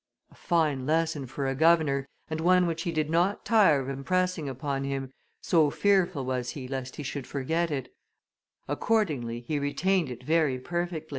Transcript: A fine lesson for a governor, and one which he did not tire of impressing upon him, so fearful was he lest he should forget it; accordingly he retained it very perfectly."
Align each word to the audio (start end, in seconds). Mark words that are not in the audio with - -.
A 0.31 0.35
fine 0.35 0.87
lesson 0.87 1.27
for 1.27 1.45
a 1.45 1.53
governor, 1.53 2.07
and 2.27 2.41
one 2.41 2.65
which 2.65 2.81
he 2.81 2.91
did 2.91 3.07
not 3.07 3.45
tire 3.45 3.79
of 3.79 3.87
impressing 3.87 4.49
upon 4.49 4.83
him, 4.83 5.13
so 5.43 5.69
fearful 5.69 6.25
was 6.25 6.49
he 6.57 6.67
lest 6.67 6.95
he 6.95 7.03
should 7.03 7.27
forget 7.27 7.69
it; 7.69 7.93
accordingly 8.67 9.41
he 9.41 9.59
retained 9.59 10.09
it 10.09 10.23
very 10.23 10.57
perfectly." 10.57 11.09